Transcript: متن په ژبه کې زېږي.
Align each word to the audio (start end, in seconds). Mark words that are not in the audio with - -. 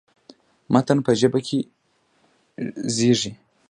متن 0.73 0.97
په 1.05 1.11
ژبه 1.19 1.39
کې 1.47 1.59
زېږي. 2.95 3.31